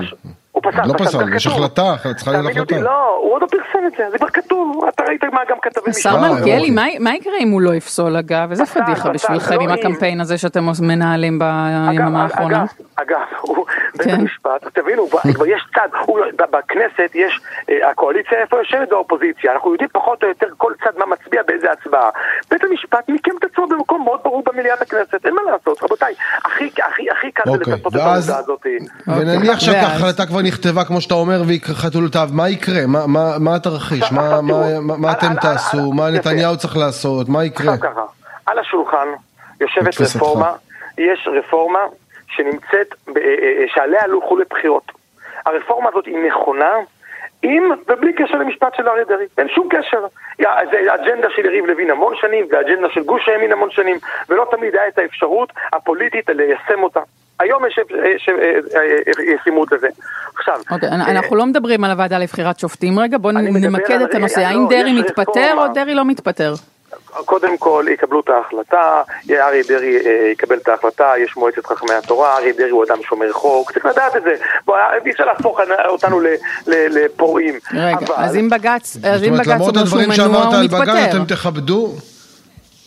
הוא 0.52 0.64
פסל, 0.64 0.86
לא 0.88 0.94
פסל, 0.94 1.26
זה 1.30 1.36
יש. 1.36 1.48
החלטה, 1.48 1.96
צריכה 2.16 2.32
להיות 2.32 2.46
החלטה. 2.52 2.80
לא, 2.80 3.18
הוא 3.24 3.34
עוד 3.34 3.42
לא 3.42 3.48
פרסם 3.48 3.86
את 3.88 3.94
זה, 3.98 4.04
זה 4.12 4.18
כבר 4.18 4.30
כתוב, 4.30 4.86
אתה 4.96 5.04
ראית 5.04 5.24
מה 5.24 5.40
גם 5.50 5.58
כתבים 5.62 5.84
השר 5.98 6.10
אה, 6.10 6.22
מלכיאלי, 6.34 6.70
אוקיי. 6.70 6.98
מה- 7.00 7.16
יקרה 7.16 7.34
אם 7.40 7.50
הוא 7.50 7.62
לא 7.62 7.76
יפסול 7.76 8.18
אגב? 8.18 8.52
איזה 8.52 8.66
פדיחה 8.66 9.10
בשבילכם 9.10 9.56
לא 9.56 9.62
עם. 9.62 9.70
הקמפיין 9.70 10.22
הזה 10.22 10.38
שאתם 10.38 10.60
מנהלים 10.82 11.40
ביממה 11.40 12.24
האחרונה? 12.24 12.66
אגב, 12.96 13.18
בית 14.00 14.08
כן. 14.08 14.14
המשפט, 14.20 14.78
תבינו, 14.80 15.08
כבר- 15.10 15.46
יש 15.48 15.66
צד, 15.76 15.88
הוא- 16.06 16.20
ב- 16.38 16.56
בכנסת 16.58 17.12
יש, 17.16 17.40
אה, 17.70 17.90
הקואליציה 17.90 18.38
איפה 18.42 18.58
יושבת 18.58 18.90
באופוזיציה, 18.90 19.54
אנחנו 19.54 19.72
יודעים 19.72 19.90
פחות 19.94 20.24
או 20.24 20.28
יותר 20.28 20.48
כל 20.58 20.74
צד 20.84 20.92
מה 20.98 21.06
מצביע 21.06 21.42
באיזה 21.48 21.68
הצבעה. 21.72 22.10
בית 22.52 22.64
המשפט 22.64 23.10
מיקם 23.10 23.32
את 23.40 23.54
עצמו 23.54 23.68
במקום 23.68 24.04
מאוד 24.04 24.20
ברור 24.24 24.44
במליאת 24.46 24.82
הכנסת, 24.82 25.26
אין 25.26 25.34
מה 25.36 25.42
לעשות, 25.52 25.84
רבותיי, 25.84 26.14
הכי 26.46 26.66
הכי- 26.88 27.12
הכי 27.12 27.32
קל 27.32 27.44
זה 27.46 27.52
אוקיי, 27.52 27.74
לצפות 27.74 27.96
את 27.96 28.00
העובדה 28.00 28.16
הזאת. 28.38 28.66
ונניח 29.08 29.50
ואז? 29.52 29.62
שההחלטה 29.62 30.26
כבר 30.26 30.42
נכתבה 30.42 30.84
כמו 30.84 31.02
שאתה 31.02 31.14
אומר 31.14 31.42
והיא 31.48 31.60
חתולותיו, 31.64 32.30
מה 32.32 32.50
יקרה? 32.50 32.88
מה- 32.88 33.08
מה- 33.08 33.40
מה 33.40 33.56
התרחיש? 33.56 34.12
מה- 34.12 34.40
אתם 35.12 35.34
תעשו? 35.42 35.92
מה. 35.92 36.10
נתניהו 36.10 36.58
צריך 36.58 36.78
לעשות? 36.78 37.30
מה 37.30 37.44
יקרה? 37.46 37.74
על 38.46 38.60
השולחן 38.60 39.08
יושבת. 39.62 40.02
רפורמה, 40.02 40.52
יש 40.98 41.28
רפורמה 41.40 41.80
שנמצאת, 42.40 42.96
ב- 43.08 43.18
אה, 43.18 43.24
אה, 43.24 43.66
שעליה 43.68 44.04
הלכו 44.04 44.38
לבחירות. 44.38 44.92
הרפורמה 45.46 45.90
הזאת 45.90 46.06
היא 46.06 46.18
נכונה, 46.28 46.74
עם 47.42 47.64
ובלי 47.88 48.14
קשר 48.14 48.38
למשפט 48.38 48.76
של 48.76 48.90
אריה 48.90 49.04
דרעי, 49.04 49.26
אין 49.38 49.48
שום 49.50 49.68
קשר. 49.70 50.06
זה 50.72 50.94
אג'נדה 50.96 51.28
של 51.36 51.46
יריב 51.46 51.66
לוין 51.66 51.92
המון 51.92 52.14
שנים, 52.22 52.46
ואג'נדה 52.52 52.90
של 52.90 53.04
גוש 53.04 53.30
הימין 53.30 53.52
המון 53.52 53.72
שנים, 53.72 53.98
ולא 54.30 54.46
תמיד 54.52 54.76
היה 54.76 54.88
את 54.88 54.98
האפשרות 54.98 55.54
הפוליטית 55.74 56.30
ליישם 56.30 56.84
אותה. 56.84 57.00
היום 57.40 57.66
יש 57.66 57.80
יש, 58.16 58.30
אה, 58.30 58.36
אה, 58.36 58.82
אה, 58.82 59.34
ישימות 59.42 59.72
לזה. 59.72 59.88
עכשיו, 60.36 60.60
אוקיי, 60.72 60.90
אה, 60.90 61.12
אנחנו 61.12 61.36
לא 61.36 61.46
מדברים 61.46 61.84
על 61.84 61.92
הוועדה 61.92 62.18
לבחירת 62.18 62.60
שופטים 62.60 63.00
רגע, 63.00 63.18
בואו 63.18 63.34
נמקד 63.34 64.02
את 64.02 64.16
הנושא, 64.16 64.40
רגע, 64.40 64.50
האם 64.50 64.62
לא, 64.64 64.70
דרעי 64.70 65.00
מתפטר. 65.00 65.54
או 65.58 65.68
דרעי 65.74 65.96
לא 65.96 66.06
מתפטר? 66.06 66.54
קודם 67.26 67.58
כל 67.58 67.86
יקבלו 67.90 68.20
את 68.20 68.30
ההחלטה, 68.30 69.02
אריה 69.32 69.64
דרעי 69.68 69.98
אה, 69.98 70.30
יקבל 70.32 70.58
את 70.58 70.68
ההחלטה, 70.68 71.14
יש 71.18 71.38
מועצת 71.38 71.66
חכמי 71.66 71.94
התורה, 71.94 72.38
אריה 72.38 72.54
דרעי 72.54 72.70
הוא 72.70 72.84
אדם 72.84 73.04
שומר 73.04 73.34
חוק, 73.34 73.72
צריך 73.72 73.86
לדעת 73.86 74.16
את 74.16 74.24
זה. 74.24 74.36
בוא, 74.66 74.78
אי 75.06 75.12
אפשר 75.12 75.26
להפוך 75.26 75.60
אותנו 75.88 76.20
ל- 76.20 76.28
ל- 76.68 76.88
לפורעים. 77.06 77.60
רגע, 77.74 77.98
אבל- 77.98 78.16
אז 78.18 78.36
אם 78.36 78.50
בג"ץ, 78.50 78.98
אז 79.14 79.24
אם 79.24 79.34
בג"ץ 79.38 79.48
למרות 79.48 79.76
אומר 79.76 79.86
שהוא 79.88 80.00
הדברים 80.00 80.10
מנוע, 80.10 80.16
שאמרת 80.16 80.54
הוא 80.54 80.56
על 80.56 80.68
בג"ץ, 80.68 80.74
מתפטר. 80.82 81.10
אתם 81.18 81.26
תכבדו? 81.26 81.96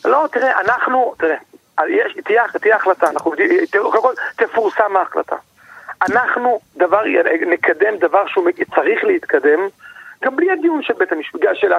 לא, 0.05 0.27
תראה, 0.33 0.61
אנחנו, 0.61 1.15
תראה, 1.19 1.37
יש, 1.89 2.17
תהיה, 2.25 2.43
תהיה 2.61 2.77
החלטה, 2.77 3.11
אנחנו, 3.11 3.33
תראו, 3.71 3.91
קודם 3.91 4.03
כל 4.03 4.13
תפורסם 4.37 4.97
ההחלטה. 4.97 5.37
אנחנו 6.11 6.61
דבר, 6.77 7.01
נקדם 7.47 7.97
דבר 8.01 8.27
שהוא 8.27 8.49
צריך 8.75 9.05
להתקדם, 9.05 9.61
גם 10.23 10.37
בלי 10.37 10.51
הדיון 10.51 10.83
של 10.83 10.95
בית 10.99 11.13
המשפט, 11.13 11.41
של 11.55 11.73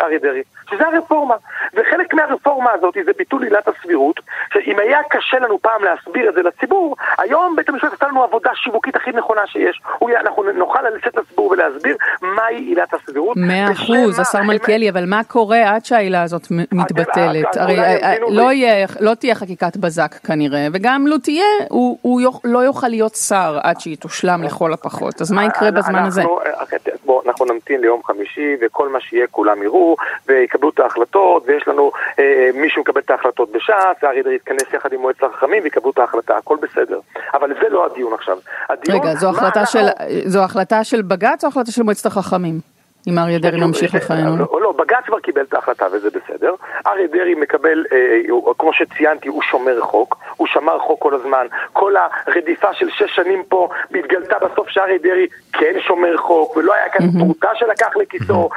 אריה 0.00 0.18
דרעי, 0.22 0.42
שזה 0.70 0.86
הרפורמה. 0.86 1.34
וחלק 1.74 2.14
מהרפורמה 2.14 2.70
הזאת 2.72 2.94
זה 3.04 3.10
ביטול 3.18 3.42
עילת 3.42 3.68
הסבירות, 3.68 4.20
שאם 4.52 4.78
היה 4.78 4.98
קשה 5.10 5.38
לנו 5.38 5.58
פעם 5.58 5.84
להסביר 5.84 6.28
את 6.28 6.34
זה 6.34 6.42
לציבור, 6.42 6.96
היום 7.18 7.56
בית 7.56 7.68
המשפט 7.68 7.92
עשה 7.92 8.08
לנו 8.08 8.24
עבודה 8.24 8.50
שיווקית 8.54 8.96
הכי 8.96 9.10
נכונה 9.10 9.40
שיש. 9.46 9.80
אנחנו 10.20 10.42
נוכל 10.42 10.78
לצאת 10.82 11.16
לציבור 11.16 11.50
ולהסביר 11.50 11.96
מהי 12.22 12.56
עילת 12.56 12.94
הסבירות. 12.94 13.36
מאה 13.36 13.72
אחוז, 13.72 14.20
השר 14.20 14.42
מלכיאלי, 14.42 14.90
אבל 14.90 15.04
מה 15.06 15.24
קורה 15.24 15.74
עד 15.74 15.84
שהעילה 15.84 16.22
הזאת 16.22 16.42
מתבטלת? 16.72 17.56
הרי 17.56 17.80
אה, 17.80 18.14
לא 18.30 18.50
לא 19.00 19.14
תהיה 19.14 19.34
חקיקת 19.34 19.76
בזק 19.76 20.14
כנראה, 20.26 20.66
וגם 20.72 21.06
לו 21.06 21.18
תהיה, 21.18 21.44
הוא- 21.68 21.98
לא 22.44 22.58
יוכל 22.58 22.88
להיות 22.88 23.14
שר 23.14 23.58
עד 23.62 23.80
שהיא 23.80 23.96
תושלם 23.96 24.42
לכל 24.42 24.72
הפחות. 24.72 25.20
אז 25.20 25.32
מה 25.32 25.44
יקרה 25.44 25.70
בזמן 25.70 26.04
הזה? 26.04 26.22
אנחנו- 27.30 27.40
אנחנו 27.44 27.54
נמתין 27.54 27.80
ליום 27.80 28.00
חמישי, 28.04 28.56
וכל 28.60 28.88
מה 28.88 29.00
שיהיה 29.00 29.26
כולם 29.26 29.62
יראו, 29.62 29.96
ויקבלו 30.28 30.70
את 30.70 30.80
ההחלטות, 30.80 31.42
ויש 31.46 31.68
לנו 31.68 31.90
אה, 32.18 32.50
מי 32.54 32.70
שמקבל 32.70 33.00
את 33.00 33.10
ההחלטות 33.10 33.52
בש"ס, 33.52 33.70
ואריה 34.02 34.22
דרעי 34.22 34.34
יתכנס 34.36 34.62
יחד 34.74 34.92
עם 34.92 35.00
מועצת 35.00 35.22
החכמים 35.22 35.62
ויקבלו 35.62 35.90
את 35.90 35.98
ההחלטה, 35.98 36.36
הכל 36.36 36.56
בסדר. 36.62 36.98
אבל 37.34 37.54
זה 37.62 37.68
לא 37.68 37.86
הדיון 37.86 38.12
עכשיו. 38.12 38.38
הדיון, 38.68 39.00
רגע, 39.00 39.14
זו 39.14 39.28
החלטה, 39.30 39.60
אנחנו- 39.60 39.80
של, 39.80 39.86
זו 40.26 40.40
החלטה 40.44 40.84
של 40.84 41.02
בג"ץ 41.02 41.44
או 41.44 41.48
החלטה 41.48 41.72
של 41.72 41.82
מועצת 41.82 42.06
החכמים? 42.06 42.69
אם 43.08 43.18
אריה 43.18 43.38
דרעי 43.38 43.60
ממשיך 43.60 43.94
לכהן 43.94 44.26
או 44.26 44.36
לא? 44.36 44.60
לא, 44.60 44.72
בג"ץ 44.72 45.04
כבר 45.06 45.20
קיבל 45.20 45.42
את 45.42 45.54
ההחלטה 45.54 45.86
וזה 45.92 46.08
בסדר. 46.10 46.54
אריה 46.86 47.06
דרעי 47.06 47.34
מקבל, 47.34 47.84
אה, 47.92 47.96
הוא- 48.30 48.54
כמו 48.58 48.72
שציינתי, 48.72 49.28
הוא 49.28 49.42
שומר 49.42 49.80
חוק, 49.80 50.16
הוא 50.36 50.46
שמר 50.46 50.78
חוק 50.78 51.02
כל 51.02 51.14
הזמן. 51.14 51.46
כל 51.72 51.94
הרדיפה 51.96 52.68
של 52.74 52.90
שש 52.90 53.16
שנים 53.16 53.42
פה 53.48 53.68
התגלתה 53.94 54.36
בסוף 54.38 54.68
שאריה 54.68 54.98
דרעי 54.98 55.26
כן 55.52 55.72
שומר 55.86 56.16
חוק, 56.16 56.56
ולא 56.56 56.74
היה 56.74 56.88
כאן 56.88 57.06
פרוטה 57.18 57.48
שלקח 57.54 57.96
לכיסו. 57.96 58.48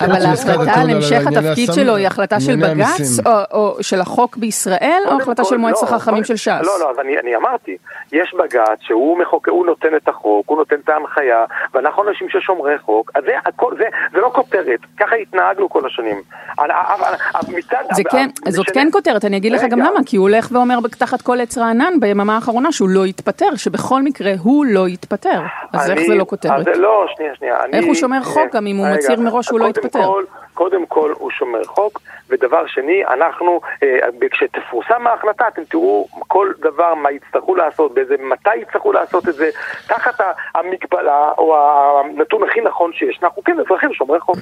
אבל 0.00 0.12
ההחלטה 0.26 0.80
על 0.80 0.90
המשך 0.90 1.20
התפקיד 1.26 1.68
שלו 1.72 1.96
היא 1.96 2.06
החלטה 2.06 2.40
של 2.40 2.56
בג"ץ. 2.56 3.26
או, 3.52 3.76
של 3.80 4.00
החוק 4.00 4.36
בישראל 4.36 5.02
או 5.06 5.16
החלטה 5.20 5.44
של 5.44 5.56
מועצת 5.56 5.90
לא, 5.90 5.96
החכמים 5.96 6.24
של 6.24 6.36
ש"ס? 6.36 6.48
לא, 6.48 6.80
לא, 6.80 6.90
אז 6.90 6.98
אני, 6.98 7.36
אמרתי, 7.36 7.76
יש 8.12 8.34
בג"ץ 8.34 8.78
שהוא 8.80 9.18
נותן 9.66 9.96
את 9.96 10.08
החוק, 10.08 10.48
הוא 10.48 10.58
נותן 10.58 10.76
את 10.84 10.88
ההנחיה, 10.88 11.44
ואנחנו 11.74 12.08
אנשים 12.08 12.28
ששומרי 12.28 12.78
חוק, 12.78 13.10
אז 13.14 13.24
זה 13.24 13.32
הכל, 13.46 13.72
זה, 13.78 13.84
זה 14.12 14.20
לא 14.20 14.30
כותרת, 14.34 14.80
ככה 15.00 15.16
התנהגנו 15.16 15.68
כל 15.68 15.86
השנים. 15.86 16.16
אבל- 16.58 16.70
אבל- 16.70 17.04
אבל 17.34 17.58
מצד... 17.58 17.76
זה 17.96 18.02
כן, 18.10 18.28
אבל- 18.44 18.52
זאת 18.52 18.70
כן 18.70 18.88
כותרת, 18.92 19.24
אני 19.24 19.36
אגיד 19.36 19.52
לך 19.52 19.62
גם. 19.70 19.78
למה, 19.78 20.00
כי 20.06 20.16
הוא 20.16 20.28
הולך 20.28 20.48
ואומר 20.52 20.78
תחת 20.98 21.22
כל 21.22 21.40
עץ 21.40 21.58
רענן 21.58 21.92
ביממה 22.00 22.34
האחרונה 22.34 22.72
שהוא 22.72 22.88
לא 22.88 23.06
יתפטר, 23.06 23.56
שבכל 23.56 24.02
מקרה 24.02 24.32
הוא 24.42 24.66
לא 24.66 24.88
יתפטר. 24.88 25.40
אז 25.72 25.90
איך 25.90 25.98
אני- 25.98 26.06
זה 26.06 26.14
לא 26.14 26.22
אז 26.22 26.28
כותרת? 26.28 26.64
זה 26.64 26.80
לא, 26.80 27.06
שנייה, 27.16 27.32
שנייה. 27.34 27.56
אני- 27.64 27.76
איך 27.78 27.86
הוא 27.86 27.94
שומר 27.94 28.22
חוק 28.22 28.54
גם 28.54 28.66
אם 28.66 28.76
הוא 28.76 28.86
מצהיר 28.94 29.20
מראש 29.20 29.46
שהוא 29.46 29.60
לא 29.60 29.66
יתפטר? 29.66 30.10
קודם 30.58 30.86
כל 30.86 31.12
הוא 31.18 31.30
שומר 31.30 31.64
חוק, 31.64 32.00
ודבר 32.30 32.66
שני, 32.66 33.02
אנחנו, 33.06 33.60
אה, 33.82 33.88
כשתפורסם 34.30 35.06
ההחלטה, 35.06 35.44
אתם 35.48 35.62
תראו 35.64 36.06
כל 36.18 36.48
דבר, 36.60 36.94
מה 36.94 37.10
יצטרכו 37.10 37.54
לעשות, 37.54 37.94
באיזה, 37.94 38.14
מתי 38.32 38.56
יצטרכו 38.62 38.92
לעשות 38.92 39.28
את 39.28 39.34
זה, 39.34 39.50
תחת 39.86 40.14
המגבלה, 40.54 41.30
או 41.38 41.56
הנתון 41.56 42.42
הכי 42.50 42.60
נכון 42.60 42.90
שיש. 42.92 43.18
אנחנו 43.22 43.44
כן 43.44 43.56
אזרחים 43.66 43.92
שומרי 43.94 44.20
חוק. 44.20 44.36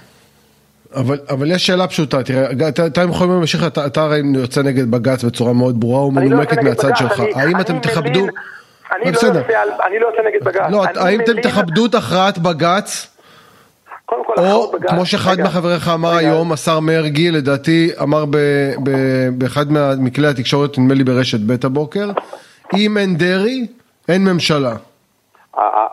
אבל, 0.94 1.18
אבל 1.30 1.50
יש 1.50 1.66
שאלה 1.66 1.86
פשוטה, 1.88 2.22
תראה, 2.22 2.68
אתה, 2.68 2.86
אתה 2.86 3.00
יכול 3.02 3.26
להמשיך, 3.26 3.66
אתה, 3.66 3.86
אתה 3.86 4.00
הרי 4.02 4.20
יוצא 4.34 4.62
נגד 4.62 4.90
בג"ץ 4.90 5.24
בצורה 5.24 5.52
מאוד 5.52 5.80
ברורה 5.80 6.00
לא 6.00 6.06
ומנומקת 6.06 6.52
נגד 6.52 6.64
מהצד 6.64 6.88
בג"ץ, 6.88 6.98
שלך. 6.98 7.20
אני- 7.20 7.32
האם 7.34 7.54
אני 7.56 7.62
אתם 7.62 7.78
תכבדו... 7.78 8.20
אני 8.92 9.04
לא, 9.04 9.04
לא. 9.04 9.06
יוצא 9.08 9.28
אני 9.86 9.98
לא 9.98 10.06
יוצא 10.06 10.22
נגד 10.28 10.44
בג"ץ. 10.44 10.70
לא, 10.70 10.84
האם 10.96 11.20
אתם 11.20 11.40
תכבדו 11.40 11.86
את 11.86 11.94
הכרעת 11.94 12.38
בג"ץ, 12.38 13.15
קודם 14.06 14.24
כל, 14.24 14.34
או 14.38 14.72
בג"ץ- 14.72 14.90
כמו 14.90 15.06
שאחד 15.06 15.32
רגע, 15.32 15.44
מחבריך 15.44 15.88
אמר 15.94 16.08
רגע, 16.08 16.18
היום, 16.18 16.52
השר 16.52 16.80
מרגי, 16.80 17.30
לדעתי 17.30 17.90
אמר 18.02 18.24
ב, 18.30 18.36
ב, 18.84 18.90
באחד 19.38 19.66
מכלי 19.98 20.26
התקשורת, 20.28 20.78
נדמה 20.78 20.94
לי 20.94 21.04
ברשת 21.04 21.40
ב' 21.40 21.66
הבוקר, 21.66 22.10
אם 22.76 22.98
אין 22.98 23.16
דרעי, 23.16 23.66
אין 24.08 24.24
ממשלה. 24.24 24.72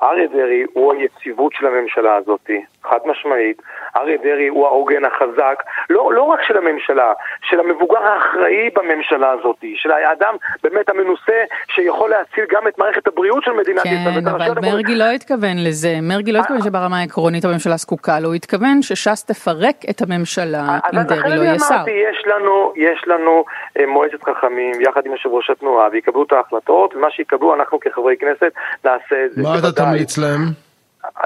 אריה 0.04 0.28
דרעי 0.34 0.64
הוא 0.74 0.94
היציבות 0.94 1.52
של 1.54 1.66
הממשלה 1.66 2.16
הזאת, 2.16 2.50
חד 2.84 2.98
משמעית. 3.06 3.62
אריה 3.98 4.18
דרעי 4.24 4.48
הוא 4.48 4.68
העוגן 4.68 5.06
החזק, 5.06 5.64
לא, 5.90 6.14
לא 6.14 6.24
רק 6.24 6.40
של 6.48 6.58
הממשלה, 6.58 7.14
של 7.50 7.60
המבוגר 7.60 8.04
האחראי 8.04 8.70
בממשלה 8.76 9.32
הזאת, 9.32 9.64
של 9.76 9.92
האדם 9.92 10.36
באמת 10.64 10.90
המנוסה 10.90 11.40
שיכול 11.76 12.10
להציל 12.10 12.46
גם 12.52 12.68
את 12.68 12.78
מערכת 12.78 13.08
הבריאות 13.08 13.44
של 13.44 13.52
מדינת 13.52 13.86
ישראל. 13.86 14.22
כן, 14.22 14.28
אבל. 14.28 14.54
מרגי 14.62 14.96
לא 14.96 15.04
התכוון 15.04 15.58
לזה, 15.58 15.96
מרגי 16.02 16.32
לא 16.32 16.40
התכוון 16.40 16.62
שברמה 16.62 17.00
העקרונית 17.00 17.46
הממשלה 17.46 17.78
זקוקה 17.78 18.20
לו, 18.20 18.28
הוא 18.28 18.36
התכוון 18.36 18.82
שש"ס 18.82 19.26
תפרק 19.26 19.76
את 19.90 20.02
הממשלה 20.02 20.64
אז 20.84 20.98
אם 20.98 21.04
דרעי 21.04 21.38
לא 21.38 21.44
יהיה 21.44 21.60
שר. 21.60 21.90
יש 21.90 22.24
לנו, 22.26 22.74
יש 22.76 23.04
לנו 23.08 23.46
אה, 23.80 23.86
מועצת 23.86 24.24
חכמים 24.24 24.82
יחד 24.82 25.02
עם 25.06 25.12
יושב 25.12 25.30
ראש 25.30 25.50
התנועה 25.50 25.88
ויקבלו 25.92 26.24
את 26.24 26.32
ההחלטות, 26.32 26.96
ומה 26.96 27.12
שיקבלו 27.12 27.56
אנחנו 27.56 27.80
כחברי 27.80 28.16
כנסת 28.18 28.52
נעשה 28.86 29.26
את 29.26 29.32
זה. 29.32 29.42
מה 29.42 29.60
אתה. 29.60 29.72
תמליץ 29.72 30.18
להם? 30.18 30.73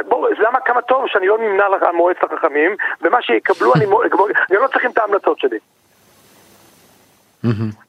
בואו, 0.08 0.28
למה 0.34 0.60
כמה 0.60 0.82
טוב 0.82 1.08
שאני 1.08 1.28
לא 1.28 1.38
נמנע 1.38 1.70
לך 1.70 1.84
על 1.84 1.96
מועצת 1.96 2.34
החכמים, 2.34 2.76
ומה 3.02 3.22
שיקבלו, 3.22 3.74
אני 3.76 3.86
מו- 3.86 4.02
גם 4.52 4.62
לא 4.62 4.68
צריכים 4.68 4.92
את 4.92 4.98
ההמלצות 4.98 5.40
שלי. 5.40 5.58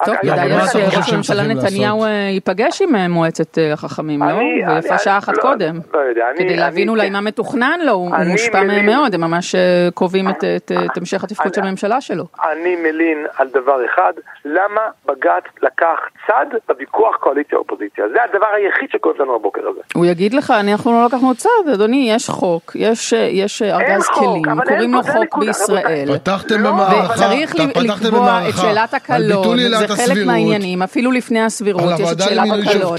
טוב, 0.05 0.15
אגב, 0.25 0.35
כדאי 0.35 0.67
שראש 0.93 1.13
הממשלה 1.13 1.43
נתניהו? 1.43 2.05
אה, 2.05 2.09
ייפגש 2.11 2.83
עם 2.83 2.97
אה, 2.97 3.09
מועצת 3.09 3.59
אה, 3.59 3.73
החכמים, 3.73 4.23
לא? 4.23 4.35
ויפה 4.75 4.99
שעה 4.99 5.19
אחת 5.19 5.37
לא- 5.37 5.43
קודם. 5.43 5.81
לא 5.95 5.99
יודע, 5.99 6.25
אני- 6.31 6.45
כדי 6.45 6.57
להבין 6.57 6.89
אולי 6.89 7.11
מה 7.11 7.21
מתוכנן 7.21 7.81
לו, 7.85 7.93
הוא 7.93 8.11
מושפע 8.27 8.63
מהם 8.63 8.87
מאוד, 8.87 9.15
הם 9.15 9.21
ממש 9.21 9.55
קובעים 9.95 10.29
את- 10.29 10.45
המשך 10.97 11.25
התפקוד 11.25 11.55
של 11.55 11.61
אני- 11.61 11.69
הממשלה 11.69 12.01
שלו. 12.01 12.25
אני 12.53 12.77
מלין 12.77 13.27
על 13.37 13.49
דבר 13.55 13.85
אחד, 13.95 14.13
למה 14.45 14.81
בג"ץ 15.07 15.45
לקח 15.63 15.97
צד 16.27 16.47
בוויכוח 16.69 17.17
קואליציה-אופוזיציה. 17.17 18.05
זה 18.15 18.23
הדבר 18.25 18.47
היחיד 18.57 18.89
שכואב 18.93 19.15
לנו 19.19 19.35
הבוקר 19.37 19.61
הזה. 19.69 19.81
הוא 19.95 20.07
יגיד 20.07 20.35
לך, 20.35 20.51
אנחנו 20.51 20.93
לא 20.93 21.07
לקחנו 21.07 21.35
צד, 21.35 21.49
אדוני, 21.75 22.11
יש 22.15 22.31
חוק, 22.31 22.77
יש 23.31 23.63
ארגז 23.63 24.07
כלים, 24.07 24.43
קוראים 24.69 24.95
לו 24.95 25.03
חוק 25.03 25.37
בישראל. 25.39 26.09
פתחתם 26.19 26.63
לא, 26.63 26.71
במערכה, 26.71 27.15
וצריך 27.15 27.55
אתה 27.55 27.63
ל- 27.65 27.69
פתחתם 27.69 27.85
לקבוע 28.07 28.07
את 28.09 28.13
במערכה 28.13 28.63
שאלת 28.63 28.95
על 28.95 29.01
הקלון, 29.23 29.43
ביטול 29.57 29.75
עילת 29.75 29.79
זה 29.79 29.97
חלק 29.97 30.01
הסבירות, 30.01 30.27
מהעניינים, 30.27 30.83
אפילו 30.83 31.13
לפני 31.13 31.41
הסבירות, 31.45 31.83
יש 31.99 32.13
את 32.13 32.21
שאלת 32.21 32.67
הקלון. 32.67 32.99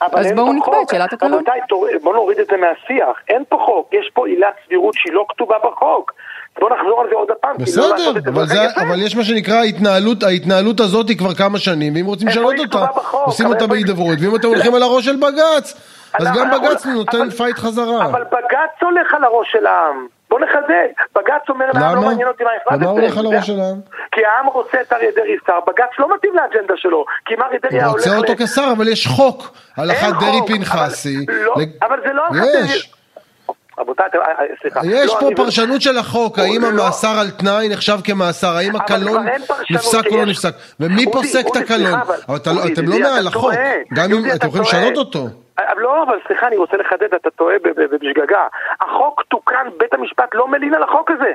אז 0.00 0.26
בואו 0.36 0.52
נקבע. 0.52 0.82
את 0.82 0.88
שאלת 0.88 1.12
הקלון. 1.12 1.32
רבותיי, 1.32 1.60
בואו 2.02 2.14
נוריד 2.14 2.38
את 2.38 2.46
זה 2.50 2.56
מהשיח. 2.56 3.16
אין 3.28 3.42
פה 3.48 3.56
חוק, 3.66 3.90
יש 3.92 4.10
פה 4.14 4.26
עילת 4.26 4.54
סבירות 4.66 4.94
שהיא 4.94 5.12
לא 5.12 5.24
כתובה 5.28 5.56
בחוק. 5.64 6.12
בואו 6.60 6.74
נחזור 6.74 7.00
על 7.00 7.06
זה 7.08 7.14
עוד 7.14 7.28
פעם. 7.40 7.56
כי 7.56 7.76
לא 7.76 7.94
בסדר, 7.94 8.30
אבל, 8.32 8.46
זה. 8.46 8.60
אבל 8.76 9.02
יש 9.06 9.16
מה 9.16 9.24
שנקרא 9.24 9.54
ההתנהלות, 9.54 10.22
ההתנהלות 10.22 10.80
הזאת 10.80 11.08
היא 11.08 11.18
כבר 11.18 11.34
כמה 11.34 11.58
שנים, 11.58 11.94
ואם 11.94 12.06
רוצים 12.06 12.28
לשנות 12.28 12.58
אותה, 12.58 12.86
בחוק? 12.96 13.26
עושים 13.26 13.46
אותה 13.46 13.66
בהידברות, 13.66 14.18
ואם 14.20 14.36
אתם 14.36 14.48
הולכים 14.48 14.74
על 14.74 14.82
הראש 14.82 15.04
של 15.04 15.16
בג"ץ, 15.16 15.74
אז 16.14 16.26
גם 16.36 16.50
בג"ץ 16.50 16.86
נותן 16.86 17.30
fight 17.30 17.58
חזרה. 17.58 18.06
אבל 18.06 18.24
בג"ץ 18.24 18.82
הולך 18.82 19.14
על 19.14 19.24
הראש 19.24 19.48
של 19.52 19.66
העם. 19.66 20.06
בוא 20.30 20.40
נחדד. 20.40 20.86
בג"ץ 21.16 21.48
אומר 21.48 21.66
לא 21.66 21.80
למה? 21.80 22.00
מעניין 22.00 22.28
אותי 22.28 22.44
מה 22.44 22.50
החלטתם. 22.60 22.74
למה 22.82 22.90
הוא 22.90 23.00
הולך 23.00 23.18
על 23.18 23.26
הראש 23.26 23.46
של 23.46 23.60
העם? 23.60 23.80
כי 24.12 24.20
העם 24.24 24.46
רוצה 24.46 24.80
את 24.80 24.92
אריה 24.92 25.10
דרעי 25.16 25.36
שר, 25.46 25.58
בג"ץ 25.66 25.90
לא 25.98 26.14
מתאים 26.14 26.32
לאג'נדה 26.34 26.74
שלו. 26.76 27.04
כי 27.24 27.34
אם 27.34 27.42
אריה 27.42 27.58
דרעי 27.62 27.74
היה 27.76 27.84
הוא 27.86 27.92
הולך... 27.92 28.06
רוצה 28.06 28.16
אותו 28.18 28.32
כשר, 28.44 28.68
אבל 28.76 28.88
יש 28.88 29.06
חוק, 29.06 29.42
הלכת 29.76 30.06
דרעי 30.20 30.40
פנחסי. 30.46 31.26
אבל- 31.28 31.34
לא, 31.44 31.54
אבל 31.82 32.00
זה 32.06 32.12
לא 32.12 32.22
הלכת 32.26 32.46
יש. 32.64 32.92
רבותיי, 33.78 34.06
אה, 34.14 34.20
אה, 34.20 34.44
סליחה. 34.62 34.80
יש 34.84 35.10
לא, 35.10 35.16
פה 35.20 35.28
פרשנות 35.36 35.80
של 35.80 35.98
החוק, 35.98 36.38
האם 36.38 36.62
לא. 36.62 36.68
המאסר 36.68 37.18
על 37.20 37.30
תנאי 37.30 37.68
נחשב 37.68 37.98
כמאסר, 38.04 38.56
האם 38.56 38.76
הקלון 38.76 39.26
נפסק 39.70 40.06
או 40.10 40.16
לא 40.16 40.26
נפסק, 40.26 40.54
ומי 40.80 41.04
אודי, 41.04 41.12
פוסק 41.12 41.40
את 41.40 41.46
אודי, 41.46 41.58
הקלון? 41.58 41.80
סליחה, 41.86 42.02
אבל- 42.02 42.16
לא- 42.46 42.72
אתם 42.72 42.82
לא 42.88 42.98
מעל 43.00 43.26
החוק. 43.26 43.52
גם 43.94 44.12
אם 44.12 44.24
אתם 44.36 44.46
יכולים. 44.46 44.62
לשנות 44.66 44.96
אותו. 44.96 45.26
אה, 45.58 45.64
לא, 45.76 46.02
אבל 46.02 46.18
סליחה, 46.26 46.46
אני 46.46 46.56
רוצה 46.56 46.76
לחדד, 46.76 47.14
אתה 47.14 47.30
טועה 47.30 47.54
בשגגה. 48.02 48.42
החוק 48.80 49.22
תוקן, 49.28 49.66
בית 49.78 49.94
המשפט 49.94 50.34
לא 50.34 50.48
מלין 50.48 50.74
על 50.74 50.82
החוק 50.82 51.10
הזה. 51.10 51.32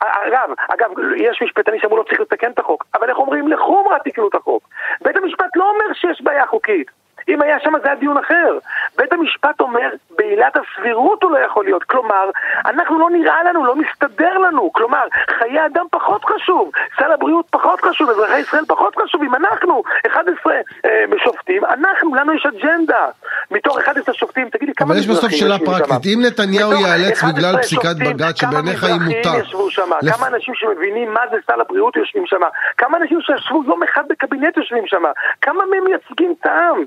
אגב, 0.00 0.48
אגב, 0.68 0.90
יש 1.16 1.42
משפטנים 1.42 1.80
שאמרו 1.80 1.96
לא 1.96 2.02
צריך 2.02 2.20
לתקן 2.20 2.50
את 2.50 2.58
החוק, 2.58 2.84
אבל 2.94 3.08
איך 3.10 3.18
אומרים 3.18 3.48
לחומרה 3.48 3.96
תקנו 4.04 4.28
את 4.28 4.34
החוק. 4.34 4.68
בית 5.04 5.16
המשפט 5.16 5.56
לא 5.56 5.64
אומר 5.64 5.94
שיש 5.94 6.22
בעיה 6.22 6.46
חוקית. 6.46 6.86
אם 7.28 7.42
היה 7.42 7.56
שם 7.60 7.72
זה 7.82 7.88
היה 7.88 7.96
דיון 7.96 8.18
אחר. 8.18 8.58
בית 8.98 9.12
המשפט 9.12 9.60
אומר, 9.60 9.88
בעילת 10.18 10.56
הסבירות 10.56 11.22
הוא 11.22 11.30
לא 11.30 11.38
יכול 11.38 11.64
להיות. 11.64 11.84
כלומר, 11.84 12.30
אנחנו 12.64 12.98
לא 12.98 13.10
נראה 13.10 13.42
לנו, 13.44 13.64
לא 13.64 13.74
מסתדר 13.76 14.38
לנו. 14.38 14.72
כלומר, 14.72 15.02
חיי 15.38 15.66
אדם 15.66 15.84
פחות 15.90 16.24
חשוב, 16.24 16.70
סל 16.98 17.12
הבריאות 17.12 17.46
פחות 17.50 17.80
חשוב, 17.80 18.10
אזרחי 18.10 18.38
ישראל 18.38 18.64
פחות 18.68 18.96
חשובים. 19.02 19.34
אנחנו, 19.34 19.82
11 20.06 20.52
אה, 20.84 20.90
שופטים, 21.24 21.64
אנחנו, 21.64 22.14
לנו 22.14 22.32
יש 22.34 22.46
אג'נדה. 22.46 23.06
מתוך 23.50 23.78
11 23.78 24.14
שופטים, 24.14 24.48
תגיד 24.50 24.68
לי 24.68 24.74
כמה 24.74 24.88
אבל 24.88 24.98
יש 24.98 25.06
בסוף 25.06 25.18
מזרחים 25.24 25.38
שאלה 25.38 25.58
שם? 25.58 25.64
פרקטית, 25.64 26.14
אם 26.14 26.22
נתניהו 26.26 26.72
ייאלץ 26.72 27.18
11 27.18 27.32
בגלל 27.32 27.62
פסיקת 27.62 27.96
בג"ץ 28.06 28.40
כמה 28.40 28.50
שבעיניך 28.52 28.84
היא 28.84 28.94
מזרחים 28.94 29.16
מוטה, 29.16 29.38
ישבו 29.42 29.70
שם, 29.70 29.90
לפ- 30.02 30.16
כמה 30.16 30.26
אנשים 30.26 30.54
שמבינים 30.54 31.12
מה 31.14 31.20
זה 31.30 31.36
סל 31.46 31.60
הבריאות 31.60 31.96
יושבים 31.96 32.26
שם, 32.26 32.40
כמה 32.78 32.98
אנשים 32.98 33.18
שישבו 33.20 33.62
יום 33.66 33.82
אחד 33.82 34.02
בקבינט 34.08 34.56
יושבים 34.56 34.86
שם, 34.86 35.02
כמה 35.42 35.64
מהם 35.70 35.84
מייצגים 35.84 36.34
את 36.40 36.46
העם? 36.46 36.84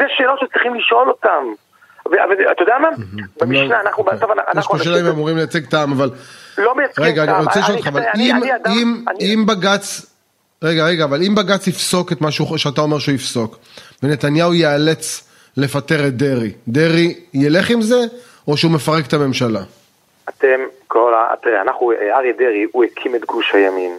זה 0.00 0.04
שאלות 0.16 0.40
שצריכים 0.40 0.74
לשאול 0.74 1.08
אותם. 1.08 1.44
ואתה 2.06 2.62
יודע 2.62 2.78
מה? 2.78 2.88
במשנה, 3.40 3.80
אנחנו 3.80 4.02
אוקיי. 4.02 4.16
בסוף, 4.16 4.30
יש 4.30 4.38
אנחנו 4.54 4.78
פה 4.78 4.84
שאלה 4.84 5.00
אם 5.00 5.06
אמורים 5.06 5.36
לייצג 5.36 5.74
העם, 5.74 5.92
אבל... 5.92 6.10
לא 6.58 6.76
מייצגים 6.76 7.06
את 7.06 7.10
רגע, 7.10 7.22
אני. 7.22 7.44
רוצה 7.44 7.60
לשאול 7.60 7.76
אותך, 7.76 7.86
אבל 7.86 8.02
אם, 9.20 9.46
בג"ץ, 9.46 10.06
רגע, 10.62 10.84
רגע, 10.84 11.04
אבל 11.04 11.22
אם 11.22 11.34
בג"ץ 11.34 11.66
יפסוק 11.66 12.12
את 12.12 12.20
מה 12.20 12.28
שאתה 12.56 12.80
אומר 12.80 12.98
שהוא 12.98 13.14
יפסוק, 13.14 13.58
ונתניהו 14.02 14.54
ייאלץ 14.54 15.30
לפטר 15.56 16.06
את 16.06 16.16
דרעי, 16.16 16.52
דרעי 16.68 17.14
ילך 17.34 17.70
עם 17.70 17.82
זה, 17.82 18.00
או 18.48 18.56
שהוא 18.56 18.72
מפרק 18.72 19.06
את 19.06 19.12
הממשלה? 19.12 19.60
אתם, 20.28 20.60
כל 20.86 21.14
ה... 21.14 21.34
אנחנו, 21.62 21.92
אריה 21.92 22.32
דרעי, 22.38 22.66
הוא 22.72 22.84
הקים 22.84 23.14
את 23.14 23.24
גוש 23.24 23.54
הימין. 23.54 23.98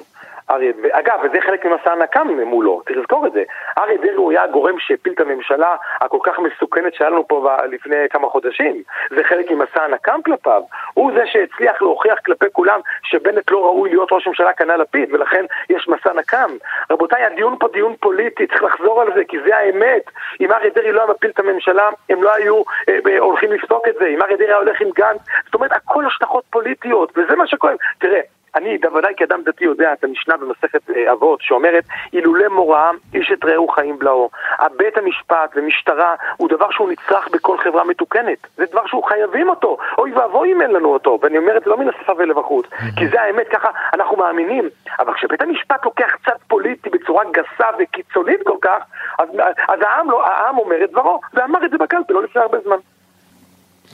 אריה, 0.51 0.71
אגב, 0.91 1.19
וזה 1.23 1.41
חלק 1.41 1.65
ממסע 1.65 1.91
הנקם 1.91 2.27
מולו, 2.45 2.81
תזכור 2.85 3.27
את 3.27 3.33
זה. 3.33 3.43
אריה 3.77 3.97
דרעי 3.97 4.15
הוא 4.15 4.31
היה 4.31 4.43
הגורם 4.43 4.79
שהפיל 4.79 5.13
את 5.13 5.19
הממשלה 5.19 5.75
הכל 6.01 6.17
כך 6.23 6.39
מסוכנת 6.39 6.93
שהיה 6.93 7.09
לנו 7.09 7.27
פה 7.27 7.55
לפני 7.71 7.95
כמה 8.09 8.29
חודשים. 8.29 8.83
זה 9.09 9.23
חלק 9.23 9.51
ממסע 9.51 9.83
הנקם 9.83 10.19
כלפיו. 10.25 10.61
הוא 10.93 11.11
זה 11.15 11.23
שהצליח 11.25 11.81
להוכיח 11.81 12.19
כלפי 12.25 12.45
כולם 12.51 12.79
שבנט 13.03 13.51
לא 13.51 13.65
ראוי 13.65 13.89
להיות 13.89 14.11
ראש 14.11 14.27
ממשלה 14.27 14.53
כנ"ל 14.53 14.75
לפיד, 14.75 15.13
ולכן 15.13 15.45
יש 15.69 15.87
מסע 15.87 16.13
נקם. 16.13 16.49
רבותיי, 16.91 17.25
הדיון 17.25 17.55
פה 17.59 17.67
דיון 17.67 17.95
פוליטי, 17.99 18.47
צריך 18.47 18.63
לחזור 18.63 19.01
על 19.01 19.07
זה, 19.15 19.23
כי 19.27 19.37
זה 19.45 19.57
האמת. 19.57 20.11
אם 20.41 20.51
אריה 20.51 20.69
דרעי 20.75 20.91
לא 20.91 21.01
היה 21.01 21.11
מפיל 21.11 21.29
את 21.29 21.39
הממשלה, 21.39 21.89
הם 22.09 22.23
לא 22.23 22.33
היו 22.33 22.61
אה, 22.89 22.97
אה 23.07 23.19
הולכים 23.19 23.51
לפסוק 23.51 23.87
את 23.87 23.95
זה. 23.99 24.07
אם 24.07 24.21
אריה 24.21 24.37
דרעי 24.37 24.49
היה 24.49 24.57
הולך 24.57 24.81
עם 24.81 24.89
גנץ, 24.95 25.21
זאת 25.45 25.53
אומרת, 25.53 25.71
הכל 25.71 26.05
השלכות 26.05 26.43
פוליטיות, 26.49 27.11
וזה 27.17 27.35
מה 27.35 27.47
שכואב. 27.47 27.75
תראה, 27.99 28.21
אני 28.55 28.77
בוודאי 28.77 29.13
כאדם 29.17 29.41
דתי 29.45 29.65
יודע 29.65 29.93
את 29.93 30.03
המשנה 30.03 30.37
במסכת 30.37 30.89
אה, 30.89 31.11
אבות 31.11 31.41
שאומרת 31.41 31.83
אילולא 32.13 32.47
מוראה 32.47 32.91
איש 33.13 33.31
את 33.31 33.45
רעהו 33.45 33.67
חיים 33.67 33.99
בלעו. 33.99 34.29
הבית 34.59 34.97
המשפט 34.97 35.53
ומשטרה 35.55 36.15
הוא 36.37 36.49
דבר 36.49 36.71
שהוא 36.71 36.89
נצרך 36.89 37.27
בכל 37.33 37.57
חברה 37.57 37.83
מתוקנת. 37.83 38.47
זה 38.57 38.65
דבר 38.71 38.85
שהוא 38.85 39.03
חייבים 39.03 39.49
אותו. 39.49 39.77
אוי 39.97 40.13
ואבוי 40.13 40.51
אם 40.51 40.61
אין 40.61 40.71
לנו 40.71 40.93
אותו. 40.93 41.19
ואני 41.21 41.37
אומר 41.37 41.57
את 41.57 41.63
זה 41.63 41.69
לא 41.69 41.77
מן 41.77 41.89
השפה 41.89 42.13
ולבחוץ. 42.17 42.65
כי 42.97 43.07
זה 43.07 43.21
האמת, 43.21 43.47
ככה 43.47 43.69
אנחנו 43.93 44.17
מאמינים. 44.17 44.69
אבל 44.99 45.13
כשבית 45.13 45.41
המשפט 45.41 45.85
לוקח 45.85 46.15
צד 46.25 46.37
פוליטי 46.47 46.89
בצורה 46.89 47.23
גסה 47.31 47.67
וקיצונית 47.79 48.39
כל 48.43 48.57
כך, 48.61 48.83
אז, 49.19 49.29
אז 49.69 49.79
העם, 49.81 50.11
לא, 50.11 50.25
העם 50.25 50.57
אומר 50.57 50.83
את 50.83 50.91
דברו, 50.91 51.19
ואמר 51.33 51.65
את 51.65 51.71
זה 51.71 51.77
בקלפי 51.77 52.13
לא 52.13 52.23
לפני 52.23 52.41
הרבה 52.41 52.59
זמן. 52.59 52.77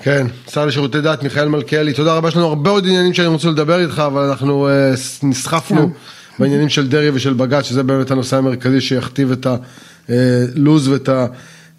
כן, 0.08 0.28
שר 0.52 0.66
לשירותי 0.66 1.02
דת 1.02 1.24
מיכאל 1.24 1.48
מלכיאלי, 1.48 1.94
תודה 1.94 2.18
רבה, 2.18 2.28
יש 2.28 2.36
לנו 2.36 2.46
הרבה 2.46 2.70
עוד 2.70 2.86
עניינים 2.86 3.14
שאני 3.14 3.28
רוצה 3.28 3.48
לדבר 3.48 3.80
איתך, 3.80 4.04
אבל 4.06 4.22
אנחנו 4.22 4.68
uh, 4.68 5.26
נסחפנו 5.26 5.82
כן. 5.82 5.94
בעניינים 6.40 6.70
של 6.70 6.88
דרעי 6.88 7.10
ושל 7.10 7.34
בג"ץ, 7.34 7.66
שזה 7.66 7.84
באמת 7.84 8.12
הנושא 8.12 8.38
המרכזי 8.38 8.82
שיכתיב 8.82 9.32
את 9.32 9.48
הלו"ז 9.48 10.88
ואת 10.88 11.10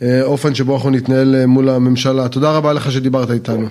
האופן 0.00 0.54
שבו 0.54 0.74
אנחנו 0.74 0.90
נתנהל 0.90 1.46
מול 1.46 1.68
הממשלה. 1.68 2.28
תודה 2.28 2.56
רבה 2.56 2.72
לך 2.72 2.92
שדיברת 2.92 3.30
איתנו. 3.30 3.68